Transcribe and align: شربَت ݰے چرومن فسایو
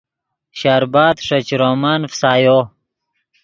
شربَت 0.59 1.17
ݰے 1.25 1.39
چرومن 1.47 2.01
فسایو 2.11 2.59